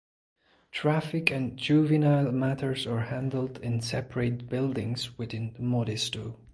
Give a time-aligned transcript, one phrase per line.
[0.71, 6.37] Traffic and Juvenile matters are handled in separate buildings within Modesto.